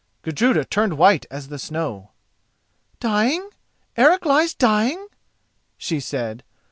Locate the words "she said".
5.77-6.43